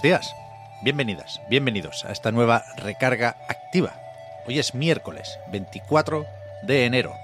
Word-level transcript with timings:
Buenos 0.00 0.20
días, 0.22 0.36
bienvenidas, 0.80 1.40
bienvenidos 1.48 2.04
a 2.04 2.12
esta 2.12 2.30
nueva 2.30 2.62
recarga 2.76 3.34
activa. 3.48 3.94
Hoy 4.46 4.60
es 4.60 4.72
miércoles 4.72 5.40
24 5.50 6.24
de 6.62 6.84
enero. 6.86 7.14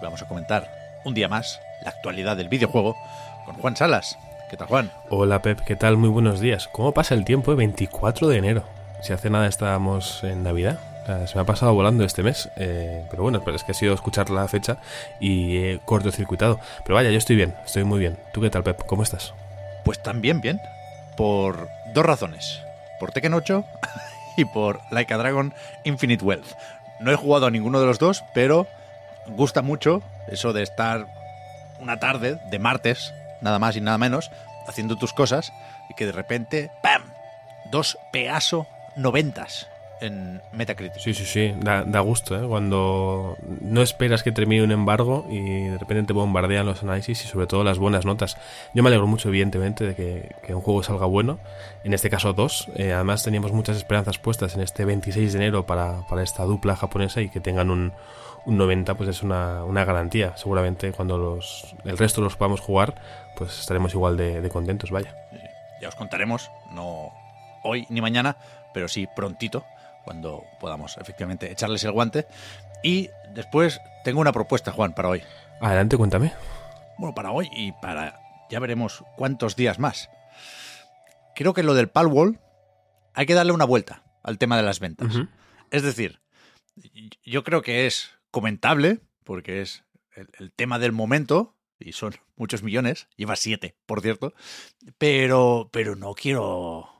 Vamos 0.00 0.22
a 0.22 0.26
comentar 0.26 0.70
un 1.04 1.12
día 1.12 1.28
más 1.28 1.60
la 1.82 1.90
actualidad 1.90 2.38
del 2.38 2.48
videojuego 2.48 2.96
con 3.44 3.56
Juan 3.56 3.76
Salas. 3.76 4.16
¿Qué 4.48 4.56
tal, 4.56 4.68
Juan? 4.68 4.90
Hola 5.10 5.42
Pep, 5.42 5.60
¿qué 5.66 5.76
tal? 5.76 5.98
Muy 5.98 6.08
buenos 6.08 6.40
días. 6.40 6.66
¿Cómo 6.68 6.92
pasa 6.92 7.12
el 7.12 7.26
tiempo? 7.26 7.52
eh? 7.52 7.56
24 7.56 8.28
de 8.28 8.38
enero. 8.38 8.64
Si 9.02 9.12
hace 9.12 9.28
nada 9.28 9.46
estábamos 9.46 10.24
en 10.24 10.44
Navidad. 10.44 10.78
O 11.02 11.06
sea, 11.06 11.26
se 11.26 11.34
me 11.34 11.42
ha 11.42 11.44
pasado 11.44 11.74
volando 11.74 12.04
este 12.04 12.22
mes. 12.22 12.48
eh, 12.56 13.04
pero 13.10 13.22
bueno, 13.22 13.42
pero 13.44 13.54
es 13.54 13.64
que 13.64 13.72
ha 13.72 13.74
sido 13.74 13.92
escuchar 13.92 14.30
la 14.30 14.48
fecha 14.48 14.78
y 15.20 15.58
he 15.58 15.78
cortocircuitado. 15.84 16.58
Pero 16.84 16.94
vaya, 16.94 17.10
yo 17.10 17.18
estoy 17.18 17.36
bien, 17.36 17.54
estoy 17.66 17.84
muy 17.84 17.98
bien. 17.98 18.16
¿Tú 18.32 18.40
qué 18.40 18.48
tal, 18.48 18.62
Pep? 18.62 18.82
¿Cómo 18.86 19.02
estás? 19.02 19.34
Pues 19.84 20.02
también 20.02 20.40
bien, 20.40 20.58
por 21.16 21.68
dos 21.92 22.04
razones. 22.04 22.60
Por 23.00 23.12
Tekken 23.12 23.34
8 23.34 23.64
y 24.36 24.44
por 24.44 24.80
Like 24.90 25.12
a 25.14 25.18
Dragon 25.18 25.54
Infinite 25.84 26.24
Wealth. 26.24 26.54
No 27.00 27.12
he 27.12 27.16
jugado 27.16 27.46
a 27.46 27.50
ninguno 27.50 27.80
de 27.80 27.86
los 27.86 27.98
dos, 27.98 28.24
pero 28.34 28.66
gusta 29.26 29.62
mucho 29.62 30.02
eso 30.28 30.52
de 30.52 30.62
estar 30.62 31.06
una 31.80 31.98
tarde 31.98 32.38
de 32.50 32.58
martes, 32.58 33.12
nada 33.40 33.58
más 33.58 33.76
y 33.76 33.80
nada 33.80 33.98
menos, 33.98 34.30
haciendo 34.66 34.96
tus 34.96 35.12
cosas 35.12 35.52
y 35.90 35.94
que 35.94 36.06
de 36.06 36.12
repente, 36.12 36.70
¡pam! 36.82 37.02
Dos 37.70 37.98
peaso 38.12 38.66
noventas 38.96 39.68
en 40.04 40.40
Metacritic. 40.52 41.00
Sí, 41.00 41.14
sí, 41.14 41.24
sí, 41.24 41.54
da, 41.58 41.84
da 41.84 42.00
gusto, 42.00 42.36
¿eh? 42.36 42.46
Cuando 42.46 43.36
no 43.60 43.82
esperas 43.82 44.22
que 44.22 44.32
termine 44.32 44.62
un 44.62 44.72
embargo 44.72 45.26
y 45.30 45.64
de 45.68 45.78
repente 45.78 46.08
te 46.08 46.12
bombardean 46.12 46.66
los 46.66 46.82
análisis 46.82 47.24
y 47.24 47.28
sobre 47.28 47.46
todo 47.46 47.64
las 47.64 47.78
buenas 47.78 48.04
notas. 48.04 48.36
Yo 48.74 48.82
me 48.82 48.88
alegro 48.88 49.06
mucho, 49.06 49.28
evidentemente, 49.28 49.84
de 49.84 49.94
que, 49.94 50.36
que 50.42 50.54
un 50.54 50.60
juego 50.60 50.82
salga 50.82 51.06
bueno, 51.06 51.38
en 51.82 51.94
este 51.94 52.10
caso 52.10 52.32
dos. 52.32 52.68
Eh, 52.76 52.92
además 52.92 53.22
teníamos 53.22 53.52
muchas 53.52 53.76
esperanzas 53.76 54.18
puestas 54.18 54.54
en 54.54 54.60
este 54.60 54.84
26 54.84 55.32
de 55.32 55.38
enero 55.38 55.66
para, 55.66 56.06
para 56.08 56.22
esta 56.22 56.44
dupla 56.44 56.76
japonesa 56.76 57.20
y 57.20 57.28
que 57.28 57.40
tengan 57.40 57.70
un, 57.70 57.92
un 58.46 58.58
90 58.58 58.94
pues 58.94 59.08
es 59.08 59.22
una, 59.22 59.64
una 59.64 59.84
garantía. 59.84 60.36
Seguramente 60.36 60.92
cuando 60.92 61.18
los, 61.18 61.74
el 61.84 61.98
resto 61.98 62.20
los 62.20 62.36
podamos 62.36 62.60
jugar, 62.60 62.94
pues 63.36 63.58
estaremos 63.60 63.94
igual 63.94 64.16
de, 64.16 64.40
de 64.40 64.48
contentos, 64.50 64.90
vaya. 64.90 65.14
Ya 65.80 65.88
os 65.88 65.94
contaremos, 65.94 66.50
no 66.70 67.12
hoy 67.62 67.86
ni 67.88 68.00
mañana, 68.00 68.36
pero 68.72 68.88
sí 68.88 69.08
prontito, 69.14 69.64
cuando 70.04 70.44
podamos 70.60 70.96
efectivamente 70.98 71.50
echarles 71.50 71.84
el 71.84 71.92
guante. 71.92 72.26
Y 72.82 73.08
después 73.34 73.80
tengo 74.04 74.20
una 74.20 74.32
propuesta, 74.32 74.72
Juan, 74.72 74.94
para 74.94 75.08
hoy. 75.08 75.22
Adelante, 75.60 75.96
cuéntame. 75.96 76.32
Bueno, 76.98 77.14
para 77.14 77.32
hoy 77.32 77.48
y 77.52 77.72
para 77.72 78.20
ya 78.50 78.60
veremos 78.60 79.04
cuántos 79.16 79.56
días 79.56 79.78
más. 79.78 80.10
Creo 81.34 81.54
que 81.54 81.62
lo 81.62 81.74
del 81.74 81.88
Palwall 81.88 82.38
hay 83.14 83.26
que 83.26 83.34
darle 83.34 83.52
una 83.52 83.64
vuelta 83.64 84.04
al 84.22 84.38
tema 84.38 84.56
de 84.56 84.62
las 84.62 84.80
ventas. 84.80 85.16
Es 85.70 85.82
decir, 85.82 86.20
yo 87.24 87.42
creo 87.42 87.62
que 87.62 87.86
es 87.86 88.10
comentable, 88.30 89.00
porque 89.24 89.60
es 89.60 89.84
el, 90.14 90.28
el 90.38 90.52
tema 90.52 90.78
del 90.78 90.92
momento, 90.92 91.56
y 91.78 91.92
son 91.92 92.14
muchos 92.36 92.62
millones, 92.62 93.08
lleva 93.16 93.36
siete, 93.36 93.76
por 93.86 94.00
cierto, 94.00 94.34
pero, 94.98 95.68
pero 95.72 95.96
no 95.96 96.14
quiero 96.14 96.93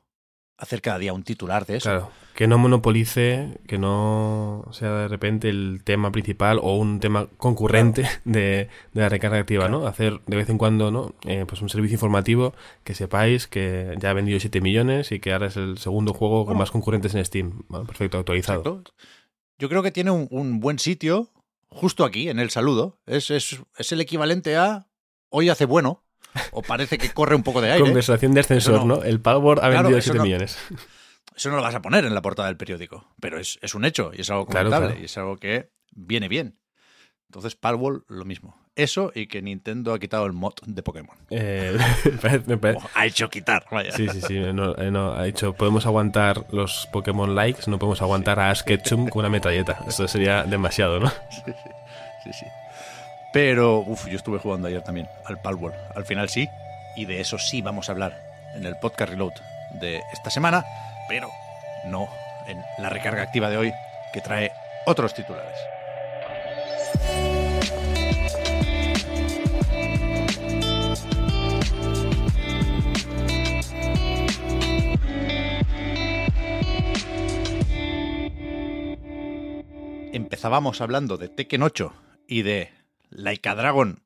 hacer 0.56 0.80
cada 0.82 0.98
día 0.98 1.12
un 1.12 1.22
titular 1.22 1.66
de 1.66 1.76
eso. 1.76 1.88
Claro, 1.88 2.10
que 2.34 2.46
no 2.46 2.58
monopolice, 2.58 3.58
que 3.66 3.78
no 3.78 4.64
sea 4.72 4.90
de 4.92 5.08
repente 5.08 5.48
el 5.48 5.82
tema 5.84 6.12
principal 6.12 6.58
o 6.62 6.76
un 6.76 7.00
tema 7.00 7.28
concurrente 7.36 8.08
de, 8.24 8.68
de 8.92 9.00
la 9.00 9.08
recarga 9.08 9.38
activa, 9.38 9.68
¿no? 9.68 9.86
Hacer 9.86 10.20
de 10.26 10.36
vez 10.36 10.48
en 10.48 10.58
cuando, 10.58 10.90
¿no? 10.90 11.14
Eh, 11.26 11.44
pues 11.46 11.62
un 11.62 11.68
servicio 11.68 11.94
informativo 11.96 12.54
que 12.84 12.94
sepáis 12.94 13.46
que 13.46 13.94
ya 13.98 14.10
ha 14.10 14.14
vendido 14.14 14.40
7 14.40 14.60
millones 14.60 15.12
y 15.12 15.20
que 15.20 15.32
ahora 15.32 15.46
es 15.46 15.56
el 15.56 15.78
segundo 15.78 16.12
juego 16.12 16.46
con 16.46 16.56
más 16.56 16.70
concurrentes 16.70 17.14
en 17.14 17.24
Steam. 17.24 17.64
Bueno, 17.68 17.86
perfecto, 17.86 18.18
actualizado. 18.18 18.60
Exacto. 18.60 18.94
Yo 19.58 19.68
creo 19.68 19.82
que 19.82 19.92
tiene 19.92 20.10
un, 20.10 20.26
un 20.30 20.60
buen 20.60 20.78
sitio 20.78 21.30
justo 21.68 22.04
aquí, 22.04 22.28
en 22.28 22.38
el 22.38 22.50
saludo. 22.50 23.00
Es, 23.06 23.30
es, 23.30 23.60
es 23.76 23.92
el 23.92 24.00
equivalente 24.00 24.56
a 24.56 24.88
hoy 25.28 25.48
hace 25.48 25.64
bueno, 25.64 26.03
o 26.52 26.62
parece 26.62 26.98
que 26.98 27.10
corre 27.10 27.34
un 27.34 27.42
poco 27.42 27.60
de 27.60 27.70
aire. 27.72 27.84
Conversación 27.84 28.32
de 28.34 28.40
ascensor, 28.40 28.74
Eso 28.76 28.84
no. 28.86 28.96
¿no? 28.96 29.02
El 29.02 29.20
Power 29.20 29.58
ha 29.58 29.62
Claro, 29.70 29.74
vendido 29.84 29.98
eso 29.98 30.06
7 30.12 30.18
no. 30.18 30.24
millones. 30.24 30.58
Eso 31.36 31.50
no 31.50 31.56
lo 31.56 31.62
vas 31.62 31.74
a 31.74 31.82
poner 31.82 32.04
en 32.04 32.14
la 32.14 32.22
portada 32.22 32.48
del 32.48 32.56
periódico, 32.56 33.12
pero 33.20 33.38
es, 33.40 33.58
es 33.62 33.74
un 33.74 33.84
hecho 33.84 34.12
y 34.14 34.20
es 34.20 34.30
algo 34.30 34.46
comentable 34.46 34.86
claro. 34.88 35.00
y 35.00 35.04
es 35.06 35.18
algo 35.18 35.36
que 35.36 35.70
viene 35.92 36.28
bien. 36.28 36.58
Entonces, 37.28 37.56
Palwall, 37.56 38.04
lo 38.08 38.24
mismo. 38.24 38.62
Eso 38.76 39.10
y 39.14 39.26
que 39.26 39.42
Nintendo 39.42 39.92
ha 39.92 39.98
quitado 39.98 40.26
el 40.26 40.32
mod 40.32 40.54
de 40.66 40.82
Pokémon. 40.84 41.16
Eh, 41.30 41.76
me 42.46 42.56
parece- 42.58 42.86
ha 42.94 43.06
hecho 43.06 43.28
quitar, 43.30 43.64
vaya. 43.70 43.90
Sí, 43.92 44.08
sí, 44.08 44.20
sí. 44.20 44.38
No, 44.52 44.76
eh, 44.76 44.90
no, 44.92 45.12
ha 45.12 45.24
dicho, 45.24 45.52
podemos 45.54 45.86
aguantar 45.86 46.46
los 46.52 46.88
Pokémon 46.92 47.34
likes, 47.34 47.62
no 47.68 47.78
podemos 47.78 48.02
aguantar 48.02 48.38
a 48.38 48.50
Ash 48.50 48.62
Ketchum 48.62 49.08
con 49.08 49.20
una 49.20 49.28
metralleta. 49.30 49.78
Esto 49.88 50.06
sería 50.06 50.44
demasiado, 50.44 51.00
¿no? 51.00 51.10
Sí, 52.24 52.32
sí. 52.32 52.46
Pero, 53.34 53.80
uff, 53.80 54.06
yo 54.06 54.14
estuve 54.14 54.38
jugando 54.38 54.68
ayer 54.68 54.80
también 54.82 55.08
al 55.24 55.40
Palworld. 55.42 55.76
Al 55.96 56.04
final 56.04 56.28
sí, 56.28 56.48
y 56.94 57.04
de 57.04 57.20
eso 57.20 57.36
sí 57.36 57.62
vamos 57.62 57.88
a 57.88 57.92
hablar 57.92 58.16
en 58.54 58.64
el 58.64 58.76
podcast 58.76 59.10
Reload 59.10 59.32
de 59.80 60.02
esta 60.12 60.30
semana, 60.30 60.64
pero 61.08 61.28
no 61.84 62.06
en 62.46 62.62
la 62.78 62.90
recarga 62.90 63.22
activa 63.22 63.50
de 63.50 63.56
hoy, 63.56 63.72
que 64.12 64.20
trae 64.20 64.52
otros 64.86 65.14
titulares. 65.14 65.58
Empezábamos 80.12 80.80
hablando 80.80 81.16
de 81.16 81.28
Tekken 81.28 81.64
8 81.64 81.92
y 82.28 82.42
de 82.42 82.83
Laika 83.14 83.54
Dragon 83.54 84.02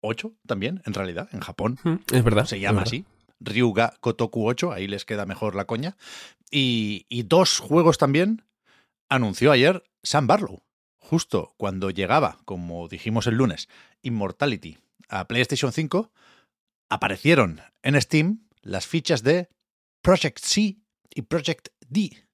8 0.00 0.32
también, 0.46 0.82
en 0.86 0.94
realidad, 0.94 1.28
en 1.32 1.40
Japón. 1.40 1.78
Es 2.12 2.24
verdad. 2.24 2.46
Se 2.46 2.60
llama 2.60 2.80
verdad. 2.80 2.88
así. 2.88 3.04
Ryuga 3.40 3.94
Kotoku 4.00 4.48
8, 4.48 4.72
ahí 4.72 4.88
les 4.88 5.04
queda 5.04 5.26
mejor 5.26 5.54
la 5.54 5.66
coña. 5.66 5.96
Y, 6.50 7.04
y 7.08 7.24
dos 7.24 7.58
juegos 7.58 7.98
también 7.98 8.44
anunció 9.08 9.52
ayer 9.52 9.84
Sam 10.02 10.26
Barlow. 10.26 10.62
Justo 10.96 11.54
cuando 11.56 11.90
llegaba, 11.90 12.38
como 12.44 12.88
dijimos 12.88 13.26
el 13.26 13.34
lunes, 13.34 13.68
Immortality 14.02 14.78
a 15.08 15.28
PlayStation 15.28 15.72
5, 15.72 16.10
aparecieron 16.88 17.60
en 17.82 18.00
Steam 18.00 18.48
las 18.62 18.86
fichas 18.86 19.22
de 19.22 19.48
Project 20.02 20.38
C 20.40 20.78
y 21.14 21.22
Project 21.22 21.68
D. 21.88 22.25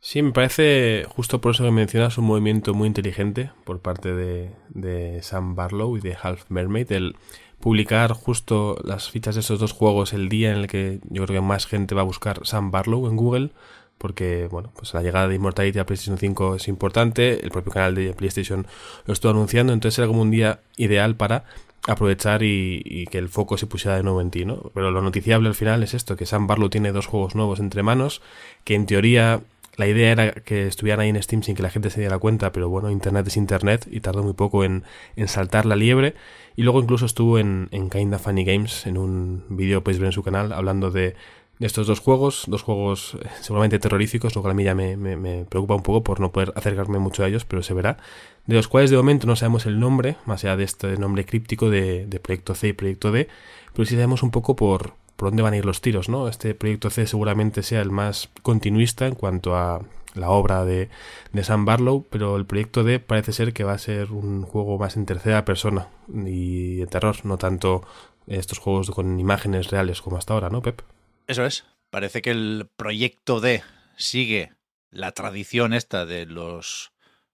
Sí, 0.00 0.22
me 0.22 0.30
parece, 0.32 1.04
justo 1.08 1.40
por 1.40 1.54
eso 1.54 1.64
que 1.64 1.72
mencionas, 1.72 2.18
un 2.18 2.26
movimiento 2.26 2.72
muy 2.72 2.86
inteligente 2.86 3.50
por 3.64 3.80
parte 3.80 4.14
de, 4.14 4.52
de 4.68 5.22
Sam 5.22 5.56
Barlow 5.56 5.96
y 5.96 6.00
de 6.00 6.16
Half 6.20 6.44
Mermaid, 6.50 6.92
el 6.92 7.16
publicar 7.58 8.12
justo 8.12 8.78
las 8.84 9.10
fichas 9.10 9.34
de 9.34 9.40
estos 9.40 9.58
dos 9.58 9.72
juegos 9.72 10.12
el 10.12 10.28
día 10.28 10.52
en 10.52 10.58
el 10.58 10.66
que 10.68 11.00
yo 11.10 11.24
creo 11.26 11.40
que 11.40 11.46
más 11.46 11.66
gente 11.66 11.96
va 11.96 12.02
a 12.02 12.04
buscar 12.04 12.46
Sam 12.46 12.70
Barlow 12.70 13.08
en 13.08 13.16
Google, 13.16 13.50
porque, 13.98 14.46
bueno, 14.48 14.70
pues 14.76 14.94
la 14.94 15.02
llegada 15.02 15.26
de 15.26 15.34
Immortality 15.34 15.80
a 15.80 15.86
PlayStation 15.86 16.16
5 16.16 16.54
es 16.54 16.68
importante, 16.68 17.44
el 17.44 17.50
propio 17.50 17.72
canal 17.72 17.96
de 17.96 18.12
PlayStation 18.12 18.68
lo 19.04 19.12
estuvo 19.12 19.32
anunciando, 19.32 19.72
entonces 19.72 19.98
era 19.98 20.06
como 20.06 20.22
un 20.22 20.30
día 20.30 20.60
ideal 20.76 21.16
para 21.16 21.44
aprovechar 21.88 22.44
y, 22.44 22.82
y 22.84 23.06
que 23.06 23.18
el 23.18 23.28
foco 23.28 23.58
se 23.58 23.66
pusiera 23.66 23.96
de 23.96 24.04
nuevo 24.04 24.20
en 24.20 24.30
ti, 24.30 24.44
¿no? 24.44 24.70
Pero 24.74 24.92
lo 24.92 25.02
noticiable 25.02 25.48
al 25.48 25.56
final 25.56 25.82
es 25.82 25.94
esto, 25.94 26.16
que 26.16 26.26
Sam 26.26 26.46
Barlow 26.46 26.68
tiene 26.68 26.92
dos 26.92 27.06
juegos 27.06 27.34
nuevos 27.34 27.58
entre 27.58 27.82
manos, 27.82 28.22
que 28.62 28.76
en 28.76 28.86
teoría 28.86 29.42
la 29.78 29.86
idea 29.86 30.10
era 30.10 30.32
que 30.32 30.66
estuvieran 30.66 31.00
ahí 31.00 31.08
en 31.08 31.22
Steam 31.22 31.44
sin 31.44 31.54
que 31.54 31.62
la 31.62 31.70
gente 31.70 31.88
se 31.90 32.00
diera 32.00 32.18
cuenta, 32.18 32.50
pero 32.50 32.68
bueno, 32.68 32.90
Internet 32.90 33.28
es 33.28 33.36
Internet 33.36 33.86
y 33.88 34.00
tardó 34.00 34.24
muy 34.24 34.32
poco 34.32 34.64
en, 34.64 34.82
saltar 35.26 35.66
la 35.66 35.76
liebre. 35.76 36.14
Y 36.56 36.64
luego 36.64 36.82
incluso 36.82 37.06
estuvo 37.06 37.38
en, 37.38 37.68
en 37.70 37.88
Kinda 37.88 38.18
Funny 38.18 38.44
Games, 38.44 38.86
en 38.88 38.98
un 38.98 39.44
vídeo 39.48 39.84
podéis 39.84 40.00
ver 40.00 40.08
en 40.08 40.12
su 40.12 40.24
canal, 40.24 40.52
hablando 40.52 40.90
de, 40.90 41.14
estos 41.60 41.86
dos 41.86 42.00
juegos, 42.00 42.44
dos 42.48 42.62
juegos 42.62 43.16
eh, 43.22 43.28
seguramente 43.40 43.78
terroríficos, 43.78 44.34
lo 44.34 44.42
cual 44.42 44.50
a 44.50 44.54
mí 44.54 44.64
ya 44.64 44.74
me, 44.74 45.44
preocupa 45.48 45.76
un 45.76 45.82
poco 45.84 46.02
por 46.02 46.18
no 46.18 46.32
poder 46.32 46.52
acercarme 46.56 46.98
mucho 46.98 47.22
a 47.22 47.28
ellos, 47.28 47.44
pero 47.44 47.62
se 47.62 47.72
verá, 47.72 47.98
de 48.46 48.56
los 48.56 48.66
cuales 48.66 48.90
de 48.90 48.96
momento 48.96 49.28
no 49.28 49.36
sabemos 49.36 49.64
el 49.66 49.78
nombre, 49.78 50.16
más 50.26 50.44
allá 50.44 50.56
de 50.56 50.64
este 50.64 50.96
nombre 50.96 51.24
críptico 51.24 51.70
de, 51.70 52.04
de 52.06 52.18
Proyecto 52.18 52.56
C 52.56 52.68
y 52.68 52.72
Proyecto 52.72 53.12
D, 53.12 53.28
pero 53.74 53.86
sí 53.86 53.94
sabemos 53.94 54.24
un 54.24 54.32
poco 54.32 54.56
por, 54.56 54.94
por 55.18 55.30
dónde 55.30 55.42
van 55.42 55.52
a 55.52 55.56
ir 55.56 55.64
los 55.64 55.80
tiros, 55.80 56.08
¿no? 56.08 56.28
Este 56.28 56.54
Proyecto 56.54 56.90
C 56.90 57.04
seguramente 57.08 57.64
sea 57.64 57.80
el 57.82 57.90
más 57.90 58.30
continuista 58.42 59.08
en 59.08 59.16
cuanto 59.16 59.56
a 59.56 59.84
la 60.14 60.30
obra 60.30 60.64
de, 60.64 60.90
de 61.32 61.42
Sam 61.42 61.64
Barlow, 61.64 62.06
pero 62.08 62.36
el 62.36 62.46
Proyecto 62.46 62.84
D 62.84 63.00
parece 63.00 63.32
ser 63.32 63.52
que 63.52 63.64
va 63.64 63.72
a 63.72 63.78
ser 63.78 64.12
un 64.12 64.44
juego 64.44 64.78
más 64.78 64.96
en 64.96 65.06
tercera 65.06 65.44
persona 65.44 65.88
y 66.06 66.76
de 66.76 66.86
terror, 66.86 67.16
no 67.24 67.36
tanto 67.36 67.84
estos 68.28 68.60
juegos 68.60 68.92
con 68.92 69.18
imágenes 69.18 69.70
reales 69.70 70.02
como 70.02 70.18
hasta 70.18 70.34
ahora, 70.34 70.50
¿no, 70.50 70.62
Pep? 70.62 70.82
Eso 71.26 71.44
es. 71.44 71.64
Parece 71.90 72.22
que 72.22 72.30
el 72.30 72.70
proyecto 72.76 73.40
D 73.40 73.64
sigue 73.96 74.52
la 74.88 75.10
tradición 75.10 75.74
esta 75.74 76.06
de 76.06 76.26
los 76.26 76.92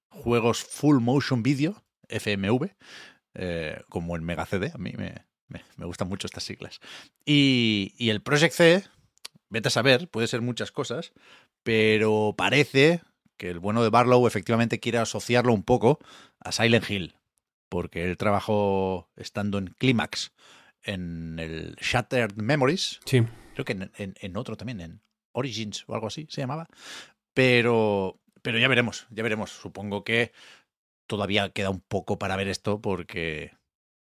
juegos 0.08 0.64
full 0.64 1.00
motion 1.00 1.42
video, 1.42 1.84
FMV, 2.08 2.70
eh, 3.34 3.82
como 3.90 4.16
el 4.16 4.22
Mega 4.22 4.46
CD. 4.46 4.72
A 4.74 4.78
mí 4.78 4.94
me, 4.96 5.26
me, 5.48 5.86
gustan 5.86 6.08
mucho 6.08 6.26
estas 6.26 6.44
siglas. 6.44 6.80
Y, 7.24 7.94
y, 7.96 8.10
el 8.10 8.22
Project 8.22 8.54
C, 8.54 8.84
vete 9.48 9.68
a 9.68 9.70
saber, 9.70 10.08
puede 10.08 10.26
ser 10.26 10.40
muchas 10.40 10.72
cosas, 10.72 11.12
pero 11.62 12.34
parece 12.36 13.02
que 13.36 13.50
el 13.50 13.58
bueno 13.58 13.82
de 13.82 13.90
Barlow 13.90 14.26
efectivamente 14.26 14.80
quiere 14.80 14.98
asociarlo 14.98 15.52
un 15.52 15.62
poco 15.62 15.98
a 16.40 16.52
Silent 16.52 16.88
Hill, 16.88 17.16
porque 17.68 18.04
él 18.04 18.16
trabajó 18.16 19.10
estando 19.16 19.58
en 19.58 19.68
Climax, 19.68 20.32
en 20.82 21.38
el 21.38 21.76
Shattered 21.80 22.34
Memories. 22.36 23.00
Sí 23.06 23.22
creo 23.54 23.64
que 23.64 23.72
en, 23.72 23.90
en, 23.96 24.14
en, 24.20 24.36
otro 24.36 24.56
también, 24.56 24.80
en 24.80 25.00
Origins 25.32 25.84
o 25.86 25.94
algo 25.94 26.08
así 26.08 26.26
se 26.28 26.42
llamaba. 26.42 26.68
Pero, 27.32 28.20
pero 28.42 28.58
ya 28.58 28.68
veremos, 28.68 29.06
ya 29.10 29.22
veremos. 29.22 29.50
Supongo 29.50 30.04
que 30.04 30.32
todavía 31.06 31.50
queda 31.50 31.70
un 31.70 31.80
poco 31.80 32.18
para 32.18 32.36
ver 32.36 32.48
esto 32.48 32.80
porque, 32.80 33.56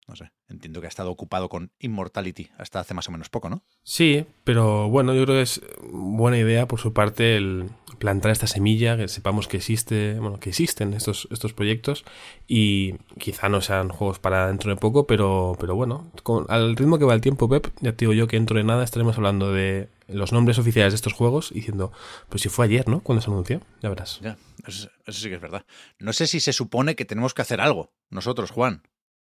no 0.07 0.17
sé, 0.17 0.33
entiendo 0.49 0.81
que 0.81 0.87
ha 0.87 0.89
estado 0.89 1.11
ocupado 1.11 1.49
con 1.49 1.73
Immortality 1.79 2.51
hasta 2.59 2.81
hace 2.81 2.95
más 2.95 3.09
o 3.09 3.13
menos 3.13 3.31
poco, 3.31 3.49
¿no? 3.49 3.65
Sí, 3.83 4.27
pero 4.45 4.89
bueno, 4.89 5.15
yo 5.15 5.25
creo 5.25 5.37
que 5.37 5.43
es 5.43 5.63
buena 5.91 6.39
idea 6.39 6.69
por 6.69 6.79
su 6.79 6.93
parte 6.93 7.37
el 7.37 7.71
plantar 7.99 8.33
esta 8.33 8.47
semilla, 8.47 8.97
que 8.97 9.09
sepamos 9.09 9.49
que 9.49 9.57
existe, 9.57 10.19
bueno, 10.19 10.39
que 10.41 10.51
existen 10.51 10.93
estos, 10.93 11.29
estos 11.31 11.55
proyectos 11.55 12.05
y 12.47 12.95
quizá 13.19 13.49
no 13.49 13.61
sean 13.61 13.89
juegos 13.89 14.19
para 14.19 14.49
dentro 14.49 14.71
de 14.71 14.77
poco, 14.77 15.07
pero, 15.07 15.57
pero 15.59 15.75
bueno, 15.75 16.11
con, 16.23 16.45
al 16.49 16.77
ritmo 16.77 16.99
que 16.99 17.05
va 17.05 17.15
el 17.15 17.21
tiempo, 17.21 17.49
Pep, 17.49 17.69
ya 17.81 17.93
te 17.93 18.05
digo 18.05 18.13
yo 18.13 18.27
que 18.27 18.37
dentro 18.37 18.59
de 18.59 18.65
nada 18.65 18.85
estaremos 18.85 19.17
hablando 19.17 19.53
de 19.53 19.89
los 20.09 20.33
nombres 20.33 20.59
oficiales 20.59 20.93
de 20.93 20.97
estos 20.97 21.15
juegos 21.15 21.51
diciendo, 21.55 21.93
pues 22.29 22.43
si 22.43 22.51
fue 22.51 22.67
ayer, 22.67 22.89
¿no? 22.89 23.01
Cuando 23.01 23.23
se 23.23 23.31
anunció, 23.31 23.63
ya 23.81 23.89
verás. 23.89 24.21
Ya, 24.21 24.37
eso, 24.67 24.91
eso 25.07 25.21
sí 25.21 25.29
que 25.29 25.37
es 25.37 25.41
verdad. 25.41 25.65
No 25.99 26.13
sé 26.13 26.27
si 26.27 26.41
se 26.41 26.53
supone 26.53 26.95
que 26.95 27.07
tenemos 27.07 27.33
que 27.33 27.43
hacer 27.43 27.61
algo, 27.61 27.93
nosotros, 28.11 28.51
Juan. 28.51 28.83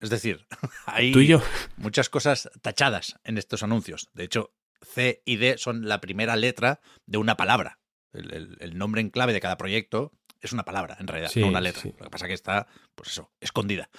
Es 0.01 0.11
decir, 0.11 0.47
hay 0.87 1.13
¿Tú 1.13 1.21
y 1.21 1.27
yo? 1.27 1.43
muchas 1.77 2.09
cosas 2.09 2.51
tachadas 2.63 3.17
en 3.25 3.39
estos 3.39 3.63
anuncios. 3.63 4.09
De 4.15 4.25
hecho, 4.25 4.53
C 4.83 5.23
y 5.25 5.37
D 5.37 5.59
son 5.59 5.87
la 5.89 6.01
primera 6.01 6.37
letra 6.37 6.81
de 7.07 7.19
una 7.19 7.37
palabra. 7.37 7.79
El, 8.13 8.33
el, 8.35 8.57
el 8.61 8.79
nombre 8.79 9.01
en 9.01 9.11
clave 9.11 9.33
de 9.33 9.41
cada 9.41 9.57
proyecto 9.59 10.13
es 10.41 10.53
una 10.53 10.65
palabra, 10.65 10.97
en 10.99 11.07
realidad, 11.07 11.31
Sí, 11.31 11.41
no 11.41 11.49
una 11.49 11.61
letra. 11.61 11.83
sí. 11.83 11.95
Lo 11.99 12.05
que 12.05 12.11
pasa 12.11 12.27
que 12.27 12.33
está, 12.35 12.67
pues 12.95 13.11
eso, 13.11 13.31
escondida. 13.41 13.91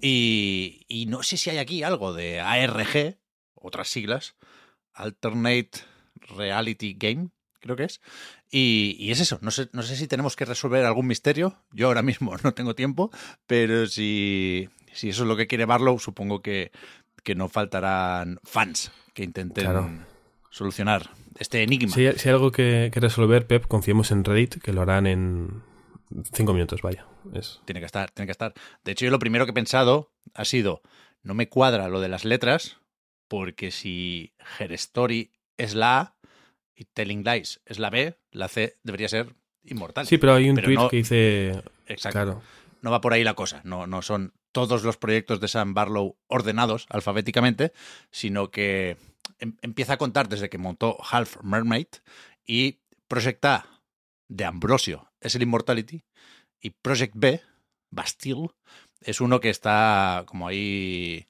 Y, 0.00 0.84
y 0.86 1.06
no 1.06 1.22
sé 1.24 1.36
si 1.36 1.50
hay 1.50 1.58
aquí 1.58 1.82
algo 1.82 2.12
de 2.14 2.38
ARG, 2.40 3.18
otras 3.54 3.88
siglas, 3.88 4.36
Alternate 4.94 5.70
Reality 6.36 6.94
Game, 6.98 7.30
creo 7.60 7.76
que 7.76 7.84
es. 7.84 8.00
Y, 8.50 8.96
y, 8.98 9.10
es 9.10 9.20
eso, 9.20 9.38
no 9.42 9.50
sé, 9.50 9.68
no 9.72 9.82
sé 9.82 9.96
si 9.96 10.06
tenemos 10.06 10.36
que 10.36 10.44
resolver 10.44 10.84
algún 10.84 11.06
misterio. 11.08 11.62
Yo 11.72 11.88
ahora 11.88 12.02
mismo 12.02 12.36
no 12.44 12.54
tengo 12.54 12.74
tiempo, 12.74 13.10
pero 13.46 13.86
si, 13.86 14.68
si 14.94 15.10
eso 15.10 15.22
es 15.22 15.28
lo 15.28 15.36
que 15.36 15.46
quiere 15.46 15.64
Barlow, 15.64 15.98
supongo 15.98 16.42
que, 16.42 16.70
que 17.22 17.34
no 17.34 17.48
faltarán 17.48 18.38
fans 18.44 18.92
que 19.14 19.24
intenten 19.24 19.64
Claro. 19.64 19.88
solucionar 20.50 21.10
este 21.38 21.62
enigma. 21.62 21.94
Si, 21.94 22.10
si 22.18 22.28
hay 22.28 22.34
algo 22.34 22.50
que, 22.50 22.90
que 22.92 23.00
resolver, 23.00 23.46
Pep, 23.46 23.66
confiemos 23.66 24.10
en 24.10 24.24
Reddit, 24.24 24.60
que 24.62 24.72
lo 24.72 24.82
harán 24.82 25.06
en 25.06 25.62
cinco 26.32 26.52
minutos, 26.52 26.82
vaya. 26.82 27.06
Es... 27.34 27.60
Tiene 27.64 27.80
que 27.80 27.86
estar, 27.86 28.10
tiene 28.10 28.26
que 28.26 28.32
estar. 28.32 28.54
De 28.84 28.92
hecho, 28.92 29.04
yo 29.04 29.10
lo 29.10 29.18
primero 29.18 29.44
que 29.44 29.50
he 29.50 29.54
pensado 29.54 30.12
ha 30.34 30.44
sido, 30.44 30.82
no 31.22 31.34
me 31.34 31.48
cuadra 31.48 31.88
lo 31.88 32.00
de 32.00 32.08
las 32.08 32.24
letras, 32.24 32.78
porque 33.28 33.70
si 33.70 34.32
Her 34.58 34.72
Story 34.72 35.32
es 35.58 35.74
la 35.74 36.00
A 36.00 36.14
y 36.74 36.84
Telling 36.86 37.24
Lies 37.24 37.60
es 37.66 37.78
la 37.78 37.90
B, 37.90 38.16
la 38.30 38.48
C 38.48 38.76
debería 38.84 39.08
ser 39.08 39.34
inmortal. 39.64 40.06
Sí, 40.06 40.16
pero 40.16 40.34
hay 40.34 40.48
un 40.48 40.54
Pero 40.56 40.66
tweet 40.66 40.76
no- 40.76 40.88
que 40.88 40.96
dice... 40.96 41.62
Exacto. 41.86 42.12
Claro, 42.16 42.42
No 42.80 42.90
va 42.90 43.00
por 43.00 43.12
ahí 43.12 43.24
la 43.24 43.34
cosa. 43.34 43.60
No, 43.64 43.86
no 43.86 44.00
son 44.02 44.32
todos 44.52 44.82
los 44.82 44.96
proyectos 44.96 45.40
de 45.40 45.48
Sam 45.48 45.74
Barlow 45.74 46.16
ordenados 46.26 46.86
alfabéticamente, 46.90 47.72
sino 48.10 48.50
que 48.50 48.96
em- 49.38 49.56
empieza 49.62 49.94
a 49.94 49.98
contar 49.98 50.28
desde 50.28 50.48
que 50.48 50.58
montó 50.58 50.96
Half 51.10 51.42
Mermaid 51.42 51.88
y 52.46 52.78
Project 53.08 53.44
A 53.44 53.66
de 54.28 54.44
Ambrosio 54.44 55.08
es 55.20 55.34
el 55.34 55.42
Immortality 55.42 56.04
y 56.60 56.70
Project 56.70 57.14
B, 57.16 57.40
Bastille, 57.90 58.50
es 59.00 59.20
uno 59.20 59.40
que 59.40 59.50
está 59.50 60.24
como 60.26 60.48
ahí 60.48 61.26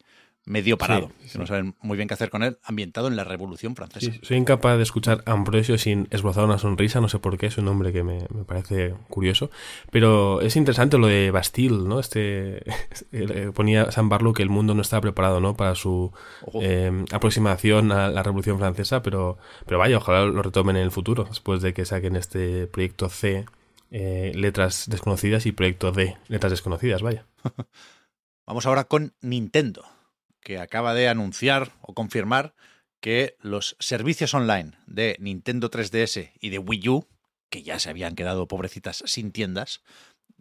medio 0.48 0.78
parado, 0.78 1.10
Sí, 1.24 1.32
que 1.32 1.38
no 1.38 1.46
saben 1.46 1.74
muy 1.80 1.96
bien 1.96 2.08
qué 2.08 2.14
hacer 2.14 2.30
con 2.30 2.42
él, 2.42 2.58
ambientado 2.64 3.08
en 3.08 3.16
la 3.16 3.24
Revolución 3.24 3.76
Francesa. 3.76 4.10
Sí, 4.12 4.20
soy 4.22 4.36
incapaz 4.36 4.76
de 4.76 4.82
escuchar 4.82 5.22
Ambrosio 5.26 5.78
sin 5.78 6.08
esbozar 6.10 6.44
una 6.44 6.58
sonrisa, 6.58 7.00
no 7.00 7.08
sé 7.08 7.18
por 7.18 7.36
qué, 7.38 7.46
es 7.46 7.58
un 7.58 7.66
nombre 7.66 7.92
que 7.92 8.02
me, 8.02 8.26
me 8.34 8.44
parece 8.44 8.94
curioso. 9.08 9.50
Pero 9.90 10.40
es 10.40 10.56
interesante 10.56 10.98
lo 10.98 11.06
de 11.06 11.30
Bastille, 11.30 11.86
¿no? 11.86 12.00
Este 12.00 12.62
eh, 13.12 13.50
ponía 13.54 13.90
San 13.90 14.08
Barlow 14.08 14.32
que 14.32 14.42
el 14.42 14.50
mundo 14.50 14.74
no 14.74 14.82
estaba 14.82 15.02
preparado, 15.02 15.40
¿no? 15.40 15.56
Para 15.56 15.74
su 15.74 16.12
eh, 16.60 17.04
aproximación 17.12 17.92
a 17.92 18.08
la 18.08 18.22
Revolución 18.22 18.58
Francesa, 18.58 19.02
pero, 19.02 19.38
pero 19.66 19.78
vaya, 19.78 19.98
ojalá 19.98 20.24
lo 20.24 20.42
retomen 20.42 20.76
en 20.76 20.82
el 20.82 20.90
futuro, 20.90 21.24
después 21.24 21.62
de 21.62 21.74
que 21.74 21.84
saquen 21.84 22.16
este 22.16 22.66
proyecto 22.66 23.08
C, 23.08 23.46
eh, 23.90 24.32
letras 24.34 24.84
desconocidas, 24.88 25.46
y 25.46 25.52
proyecto 25.52 25.92
D, 25.92 26.16
letras 26.28 26.50
desconocidas, 26.50 27.02
vaya. 27.02 27.26
Vamos 28.46 28.66
ahora 28.66 28.84
con 28.84 29.14
Nintendo, 29.20 29.84
que 30.40 30.58
acaba 30.58 30.94
de 30.94 31.08
anunciar 31.08 31.72
o 31.82 31.94
confirmar 31.94 32.54
que 33.00 33.36
los 33.40 33.76
servicios 33.78 34.34
online 34.34 34.72
de 34.86 35.16
Nintendo 35.20 35.70
3DS 35.70 36.32
y 36.40 36.50
de 36.50 36.58
Wii 36.58 36.88
U, 36.88 37.08
que 37.50 37.62
ya 37.62 37.78
se 37.78 37.90
habían 37.90 38.14
quedado 38.14 38.48
pobrecitas 38.48 39.02
sin 39.06 39.30
tiendas, 39.30 39.82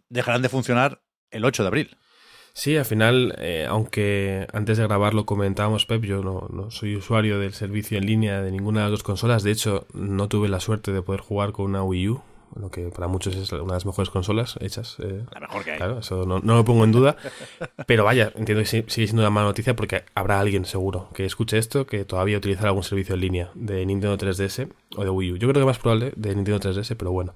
dejarán 0.08 0.42
de 0.42 0.48
funcionar 0.48 1.02
el 1.30 1.44
8 1.44 1.62
de 1.62 1.66
abril. 1.66 1.96
Sí, 2.54 2.76
al 2.76 2.84
final, 2.84 3.36
eh, 3.38 3.66
aunque 3.68 4.48
antes 4.52 4.78
de 4.78 4.84
grabarlo 4.84 5.26
comentábamos, 5.26 5.86
Pep, 5.86 6.02
yo 6.02 6.22
no 6.22 6.70
soy 6.70 6.96
usuario 6.96 7.38
del 7.38 7.52
servicio 7.52 7.98
en 7.98 8.06
línea 8.06 8.42
de 8.42 8.50
ninguna 8.50 8.80
de 8.80 8.84
las 8.86 8.90
dos 8.90 9.02
consolas. 9.04 9.44
De 9.44 9.52
hecho, 9.52 9.86
no 9.94 10.28
tuve 10.28 10.48
la 10.48 10.58
suerte 10.58 10.90
de 10.90 11.02
poder 11.02 11.20
jugar 11.20 11.52
con 11.52 11.66
una 11.66 11.84
Wii 11.84 12.08
U, 12.08 12.22
lo 12.56 12.70
que 12.70 12.88
para 12.88 13.08
muchos 13.08 13.34
es 13.36 13.52
una 13.52 13.62
de 13.64 13.72
las 13.72 13.86
mejores 13.86 14.10
consolas 14.10 14.56
hechas. 14.60 14.96
eh, 15.00 15.24
La 15.32 15.40
mejor 15.40 15.64
que 15.64 15.72
hay. 15.72 15.76
Claro, 15.76 15.98
eso 16.00 16.24
no, 16.26 16.40
no 16.40 16.54
lo 16.56 16.64
pongo 16.64 16.84
en 16.84 16.92
duda. 16.92 17.16
Pero 17.86 18.04
vaya, 18.04 18.32
entiendo 18.36 18.62
que 18.62 18.66
sigue 18.66 18.88
siendo 19.06 19.22
una 19.22 19.30
mala 19.30 19.46
noticia 19.48 19.74
porque 19.76 20.04
habrá 20.14 20.40
alguien 20.40 20.64
seguro 20.64 21.08
que 21.14 21.24
escuche 21.24 21.58
esto 21.58 21.86
que 21.86 22.04
todavía 22.04 22.38
utilizará 22.38 22.68
algún 22.68 22.82
servicio 22.84 23.14
en 23.14 23.20
línea 23.20 23.50
de 23.54 23.84
Nintendo 23.86 24.16
3DS 24.18 24.68
o 24.96 25.04
de 25.04 25.10
Wii 25.10 25.32
U. 25.32 25.36
Yo 25.36 25.48
creo 25.48 25.62
que 25.62 25.66
más 25.66 25.78
probable 25.78 26.12
de 26.16 26.34
Nintendo 26.34 26.60
3DS, 26.60 26.96
pero 26.96 27.12
bueno. 27.12 27.34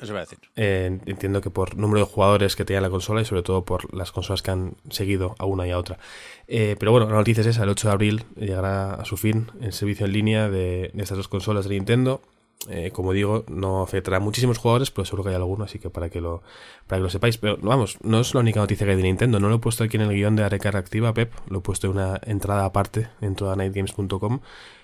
Eso 0.00 0.12
va 0.12 0.20
a 0.20 0.22
decir. 0.22 0.38
Eh, 0.54 1.00
entiendo 1.06 1.40
que 1.40 1.50
por 1.50 1.76
número 1.76 1.98
de 2.06 2.06
jugadores 2.12 2.54
que 2.54 2.64
tenía 2.64 2.80
la 2.80 2.88
consola 2.88 3.20
y 3.20 3.24
sobre 3.24 3.42
todo 3.42 3.64
por 3.64 3.92
las 3.92 4.12
consolas 4.12 4.42
que 4.42 4.52
han 4.52 4.74
seguido 4.90 5.34
a 5.40 5.44
una 5.44 5.66
y 5.66 5.72
a 5.72 5.78
otra. 5.78 5.98
Eh, 6.46 6.76
pero 6.78 6.92
bueno, 6.92 7.08
la 7.10 7.16
noticia 7.16 7.40
es 7.40 7.48
esa, 7.48 7.64
el 7.64 7.70
8 7.70 7.88
de 7.88 7.92
abril 7.94 8.24
llegará 8.36 8.94
a 8.94 9.04
su 9.04 9.16
fin 9.16 9.50
el 9.60 9.72
servicio 9.72 10.06
en 10.06 10.12
línea 10.12 10.48
de, 10.48 10.92
de 10.94 11.02
estas 11.02 11.16
dos 11.16 11.26
consolas 11.26 11.64
de 11.68 11.74
Nintendo. 11.74 12.20
Eh, 12.68 12.90
como 12.92 13.12
digo, 13.12 13.44
no 13.48 13.82
afectará 13.82 14.16
a 14.16 14.20
muchísimos 14.20 14.58
jugadores, 14.58 14.90
pero 14.90 15.04
seguro 15.04 15.22
que 15.22 15.30
hay 15.30 15.36
alguno, 15.36 15.64
así 15.64 15.78
que 15.78 15.90
para 15.90 16.10
que 16.10 16.20
lo, 16.20 16.42
para 16.86 16.98
que 16.98 17.04
lo 17.04 17.10
sepáis. 17.10 17.38
Pero 17.38 17.56
vamos, 17.62 17.98
no 18.02 18.20
es 18.20 18.34
la 18.34 18.40
única 18.40 18.60
noticia 18.60 18.84
que 18.84 18.90
hay 18.92 18.96
de 18.96 19.04
Nintendo. 19.04 19.38
No 19.38 19.48
lo 19.48 19.56
he 19.56 19.58
puesto 19.58 19.84
aquí 19.84 19.96
en 19.96 20.02
el 20.02 20.10
guion 20.10 20.34
de 20.34 20.44
Areca 20.44 20.70
Activa, 20.70 21.14
Pep. 21.14 21.32
Lo 21.48 21.58
he 21.58 21.62
puesto 21.62 21.86
en 21.86 21.92
una 21.94 22.20
entrada 22.26 22.64
aparte 22.64 23.08
en 23.20 23.36
toda 23.36 23.54
nightgames.com. 23.54 24.40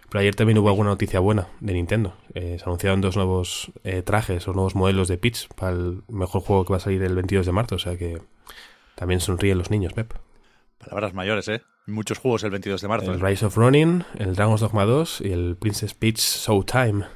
Pero 0.09 0.21
ayer 0.21 0.35
también 0.37 0.59
hubo 0.59 0.69
alguna 0.69 0.91
noticia 0.91 1.19
buena 1.19 1.49
de 1.61 1.73
Nintendo. 1.73 2.15
Eh, 2.35 2.57
se 2.59 2.65
anunciaron 2.65 3.01
dos 3.01 3.17
nuevos 3.17 3.73
eh, 3.83 4.03
trajes 4.03 4.47
o 4.47 4.53
nuevos 4.53 4.77
modelos 4.77 5.09
de 5.09 5.19
Peach 5.19 5.49
para 5.57 5.73
el 5.73 6.03
mejor 6.09 6.43
juego 6.43 6.65
que 6.65 6.73
va 6.73 6.77
a 6.77 6.81
salir 6.81 7.03
el 7.03 7.15
22 7.17 7.45
de 7.47 7.53
marzo. 7.53 7.75
O 7.75 7.79
sea 7.79 7.97
que 7.99 8.23
también 8.95 9.21
sonríen 9.21 9.59
los 9.59 9.71
niños, 9.71 9.93
Pep. 9.93 10.15
Palabras 10.79 11.15
mayores, 11.15 11.49
¿eh? 11.49 11.63
Muchos 11.87 12.19
juegos 12.19 12.45
el 12.45 12.51
22 12.51 12.81
de 12.81 12.89
marzo. 12.89 13.13
El 13.13 13.21
¿eh? 13.21 13.29
Rise 13.29 13.47
of 13.47 13.57
Ronin, 13.57 14.05
el 14.19 14.37
Dragon's 14.37 14.61
Dogma 14.61 14.85
2 14.85 15.23
y 15.23 15.33
el 15.33 15.57
Princess 15.57 15.95
Peach 15.95 16.19
Showtime. 16.19 17.07